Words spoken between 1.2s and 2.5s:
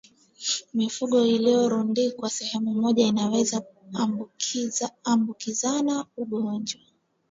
iliyorundikwa